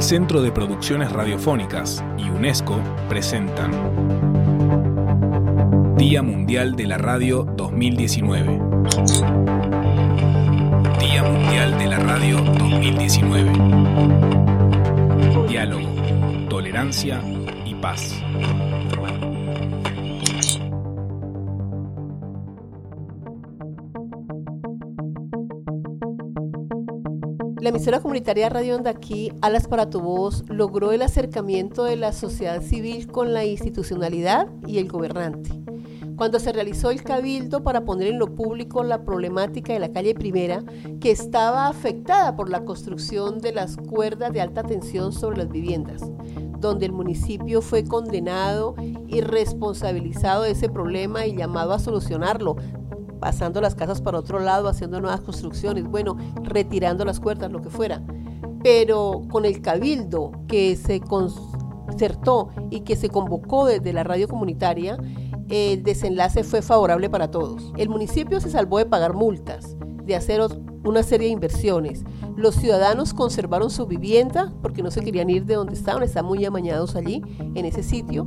El 0.00 0.04
Centro 0.04 0.40
de 0.40 0.50
Producciones 0.50 1.12
Radiofónicas 1.12 2.02
y 2.16 2.30
UNESCO 2.30 2.80
presentan 3.10 3.70
Día 5.98 6.22
Mundial 6.22 6.74
de 6.74 6.86
la 6.86 6.96
Radio 6.96 7.44
2019. 7.44 8.60
Día 11.00 11.22
Mundial 11.22 11.78
de 11.78 11.86
la 11.86 11.98
Radio 11.98 12.38
2019. 12.38 13.52
Diálogo, 15.46 16.48
tolerancia 16.48 17.20
y 17.66 17.74
paz. 17.74 18.24
La 27.60 27.68
emisora 27.68 28.00
comunitaria 28.00 28.48
Radio 28.48 28.76
Onda 28.76 28.90
aquí, 28.90 29.32
Alas 29.42 29.68
para 29.68 29.90
tu 29.90 30.00
Voz, 30.00 30.44
logró 30.48 30.92
el 30.92 31.02
acercamiento 31.02 31.84
de 31.84 31.96
la 31.96 32.14
sociedad 32.14 32.62
civil 32.62 33.06
con 33.06 33.34
la 33.34 33.44
institucionalidad 33.44 34.48
y 34.66 34.78
el 34.78 34.88
gobernante. 34.88 35.50
Cuando 36.16 36.38
se 36.38 36.52
realizó 36.52 36.90
el 36.90 37.02
cabildo 37.02 37.62
para 37.62 37.84
poner 37.84 38.08
en 38.08 38.18
lo 38.18 38.34
público 38.34 38.82
la 38.82 39.04
problemática 39.04 39.74
de 39.74 39.78
la 39.78 39.92
calle 39.92 40.14
Primera, 40.14 40.64
que 41.02 41.10
estaba 41.10 41.66
afectada 41.66 42.34
por 42.34 42.48
la 42.48 42.64
construcción 42.64 43.40
de 43.40 43.52
las 43.52 43.76
cuerdas 43.76 44.32
de 44.32 44.40
alta 44.40 44.62
tensión 44.62 45.12
sobre 45.12 45.36
las 45.36 45.50
viviendas, 45.50 46.02
donde 46.60 46.86
el 46.86 46.92
municipio 46.92 47.60
fue 47.60 47.84
condenado 47.84 48.74
y 49.06 49.20
responsabilizado 49.20 50.44
de 50.44 50.52
ese 50.52 50.70
problema 50.70 51.26
y 51.26 51.36
llamado 51.36 51.74
a 51.74 51.78
solucionarlo, 51.78 52.56
pasando 53.20 53.60
las 53.60 53.74
casas 53.74 54.00
para 54.00 54.18
otro 54.18 54.40
lado, 54.40 54.68
haciendo 54.68 55.00
nuevas 55.00 55.20
construcciones, 55.20 55.84
bueno, 55.84 56.16
retirando 56.42 57.04
las 57.04 57.20
cuerdas, 57.20 57.52
lo 57.52 57.60
que 57.60 57.70
fuera. 57.70 58.02
Pero 58.62 59.22
con 59.30 59.44
el 59.44 59.62
cabildo 59.62 60.32
que 60.48 60.76
se 60.76 61.00
concertó 61.00 62.50
y 62.70 62.80
que 62.80 62.96
se 62.96 63.08
convocó 63.08 63.66
desde 63.66 63.92
la 63.92 64.02
radio 64.02 64.26
comunitaria, 64.26 64.98
el 65.48 65.82
desenlace 65.82 66.44
fue 66.44 66.62
favorable 66.62 67.10
para 67.10 67.30
todos. 67.30 67.72
El 67.76 67.88
municipio 67.88 68.40
se 68.40 68.50
salvó 68.50 68.78
de 68.78 68.86
pagar 68.86 69.14
multas, 69.14 69.76
de 70.04 70.14
hacer 70.14 70.40
una 70.84 71.02
serie 71.02 71.26
de 71.26 71.32
inversiones. 71.32 72.04
Los 72.36 72.54
ciudadanos 72.54 73.12
conservaron 73.12 73.70
su 73.70 73.86
vivienda 73.86 74.52
porque 74.62 74.82
no 74.82 74.90
se 74.90 75.02
querían 75.02 75.28
ir 75.28 75.44
de 75.44 75.54
donde 75.54 75.74
estaban, 75.74 76.02
están 76.02 76.24
muy 76.24 76.44
amañados 76.44 76.96
allí, 76.96 77.22
en 77.54 77.64
ese 77.64 77.82
sitio. 77.82 78.26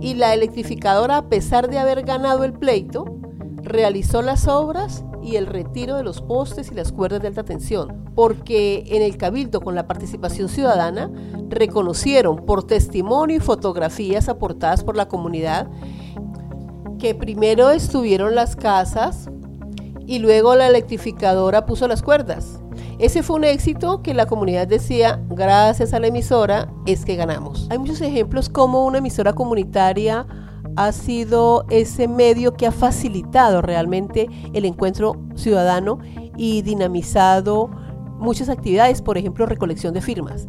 Y 0.00 0.14
la 0.14 0.34
electrificadora, 0.34 1.16
a 1.16 1.28
pesar 1.28 1.68
de 1.68 1.78
haber 1.78 2.02
ganado 2.02 2.44
el 2.44 2.52
pleito, 2.52 3.17
realizó 3.68 4.22
las 4.22 4.48
obras 4.48 5.04
y 5.22 5.36
el 5.36 5.46
retiro 5.46 5.96
de 5.96 6.02
los 6.02 6.22
postes 6.22 6.70
y 6.70 6.74
las 6.74 6.92
cuerdas 6.92 7.20
de 7.20 7.28
alta 7.28 7.44
tensión, 7.44 8.10
porque 8.14 8.84
en 8.88 9.02
el 9.02 9.16
cabildo 9.16 9.60
con 9.60 9.74
la 9.74 9.86
participación 9.86 10.48
ciudadana 10.48 11.10
reconocieron 11.48 12.44
por 12.46 12.66
testimonio 12.66 13.36
y 13.36 13.40
fotografías 13.40 14.28
aportadas 14.28 14.84
por 14.84 14.96
la 14.96 15.08
comunidad 15.08 15.68
que 16.98 17.14
primero 17.14 17.70
estuvieron 17.70 18.34
las 18.34 18.56
casas 18.56 19.28
y 20.06 20.18
luego 20.18 20.54
la 20.54 20.66
electrificadora 20.66 21.66
puso 21.66 21.86
las 21.86 22.02
cuerdas. 22.02 22.60
Ese 22.98 23.22
fue 23.22 23.36
un 23.36 23.44
éxito 23.44 24.02
que 24.02 24.14
la 24.14 24.26
comunidad 24.26 24.66
decía, 24.66 25.22
gracias 25.28 25.92
a 25.92 26.00
la 26.00 26.08
emisora 26.08 26.72
es 26.86 27.04
que 27.04 27.14
ganamos. 27.14 27.68
Hay 27.70 27.78
muchos 27.78 28.00
ejemplos 28.00 28.48
como 28.48 28.84
una 28.84 28.98
emisora 28.98 29.34
comunitaria 29.34 30.26
ha 30.78 30.92
sido 30.92 31.66
ese 31.70 32.06
medio 32.06 32.54
que 32.54 32.64
ha 32.64 32.70
facilitado 32.70 33.60
realmente 33.62 34.28
el 34.52 34.64
encuentro 34.64 35.16
ciudadano 35.34 35.98
y 36.36 36.62
dinamizado 36.62 37.68
muchas 38.20 38.48
actividades, 38.48 39.02
por 39.02 39.18
ejemplo, 39.18 39.44
recolección 39.44 39.92
de 39.92 40.00
firmas. 40.00 40.46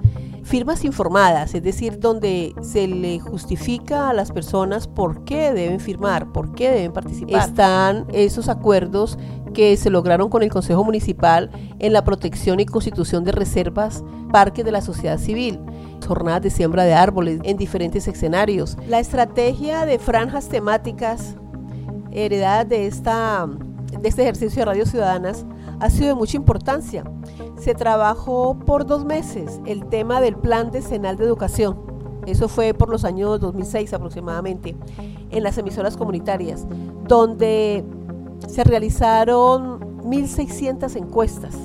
Firmas 0.50 0.84
informadas, 0.84 1.54
es 1.54 1.62
decir, 1.62 2.00
donde 2.00 2.56
se 2.62 2.88
le 2.88 3.20
justifica 3.20 4.10
a 4.10 4.14
las 4.14 4.32
personas 4.32 4.88
por 4.88 5.24
qué 5.24 5.54
deben 5.54 5.80
firmar, 5.80 6.32
por 6.32 6.56
qué 6.56 6.72
deben 6.72 6.92
participar. 6.92 7.48
Están 7.48 8.08
esos 8.12 8.50
acuerdos 8.50 9.20
que 9.54 9.78
se 9.78 9.92
lograron 9.92 10.30
con 10.30 10.42
el 10.42 10.52
Consejo 10.52 10.84
Municipal 10.84 11.52
en 11.78 11.94
la 11.94 12.04
protección 12.04 12.60
y 12.60 12.66
constitución 12.66 13.24
de 13.24 13.32
reservas, 13.32 14.04
parques 14.32 14.66
de 14.66 14.72
la 14.72 14.82
sociedad 14.82 15.20
civil 15.20 15.60
jornadas 16.08 16.42
de 16.42 16.50
siembra 16.50 16.86
de 16.86 16.94
árboles 16.96 17.40
en 17.44 17.56
diferentes 17.56 18.08
escenarios. 18.08 18.76
La 18.88 19.00
estrategia 19.00 19.86
de 19.86 20.00
franjas 20.00 20.50
temáticas 20.50 21.36
heredadas 22.12 22.68
de, 22.68 22.88
esta, 22.88 23.48
de 23.92 24.08
este 24.08 24.22
ejercicio 24.24 24.62
de 24.62 24.66
Radio 24.66 24.86
Ciudadanas 24.86 25.46
ha 25.80 25.90
sido 25.90 26.08
de 26.08 26.16
mucha 26.16 26.38
importancia. 26.38 27.04
Se 27.58 27.74
trabajó 27.74 28.58
por 28.60 28.86
dos 28.86 29.06
meses 29.06 29.60
el 29.66 29.86
tema 29.86 30.22
del 30.22 30.36
Plan 30.36 30.72
Decenal 30.72 31.18
de 31.18 31.26
Educación. 31.26 31.78
Eso 32.26 32.48
fue 32.48 32.74
por 32.74 32.90
los 32.90 33.06
años 33.06 33.40
2006 33.40 33.94
aproximadamente, 33.94 34.76
en 35.32 35.44
las 35.44 35.58
emisoras 35.58 35.98
comunitarias, 35.98 36.68
donde 37.08 37.84
se 38.48 38.64
realizaron 38.64 39.80
1.600 40.04 40.96
encuestas 40.96 41.56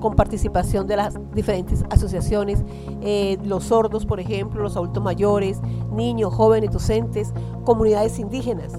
con 0.00 0.14
participación 0.14 0.86
de 0.86 0.96
las 0.96 1.18
diferentes 1.34 1.84
asociaciones, 1.90 2.62
eh, 3.00 3.36
los 3.44 3.64
sordos, 3.64 4.06
por 4.06 4.20
ejemplo, 4.20 4.62
los 4.62 4.76
adultos 4.76 5.02
mayores, 5.02 5.60
niños, 5.92 6.32
jóvenes, 6.32 6.70
docentes, 6.70 7.32
comunidades 7.64 8.18
indígenas. 8.18 8.72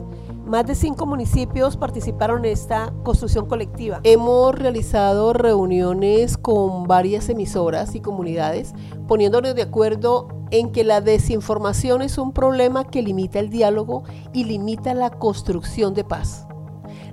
Más 0.50 0.66
de 0.66 0.74
cinco 0.74 1.06
municipios 1.06 1.78
participaron 1.78 2.44
en 2.44 2.54
esta 2.54 2.92
construcción 3.04 3.46
colectiva. 3.46 4.00
Hemos 4.04 4.56
realizado 4.56 5.32
reuniones 5.32 6.40
con 6.40 6.88
varias 6.88 7.30
emisoras 7.30 7.94
y 7.94 8.00
comunidades, 8.00 8.74
poniéndonos 9.08 9.54
de 9.54 9.62
acuerdo 9.62 10.28
en 10.50 10.72
que 10.72 10.84
la 10.84 11.02
desinformación 11.02 12.02
es 12.02 12.18
un 12.18 12.32
problema 12.32 12.86
que 12.86 13.04
limita 13.04 13.38
el 13.38 13.52
diálogo 13.52 14.02
y 14.34 14.46
limita 14.46 14.96
la 14.96 15.12
construcción 15.12 15.94
de 15.94 16.04
paz. 16.04 16.48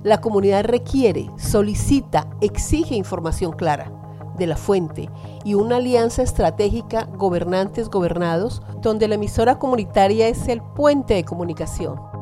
La 0.01 0.19
comunidad 0.19 0.65
requiere, 0.65 1.29
solicita, 1.37 2.27
exige 2.41 2.95
información 2.95 3.51
clara 3.51 3.91
de 4.35 4.47
la 4.47 4.57
fuente 4.57 5.11
y 5.45 5.53
una 5.53 5.75
alianza 5.75 6.23
estratégica 6.23 7.07
gobernantes-gobernados 7.15 8.63
donde 8.81 9.07
la 9.07 9.13
emisora 9.13 9.59
comunitaria 9.59 10.27
es 10.27 10.47
el 10.47 10.63
puente 10.63 11.13
de 11.13 11.23
comunicación. 11.23 12.16